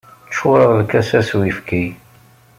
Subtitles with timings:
[0.31, 1.83] Ččureɣ lkas-a s uyefki.